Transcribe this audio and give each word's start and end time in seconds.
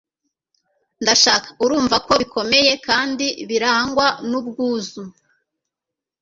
Ndashaka 1.01 1.47
urumva 1.63 1.95
ko 2.05 2.11
bikomeye 2.21 2.71
kandi 2.87 3.25
birangwa 3.49 4.07
n'ubwuzu 4.29 5.03